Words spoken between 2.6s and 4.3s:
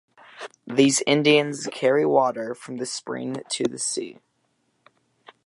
the spring to the sea.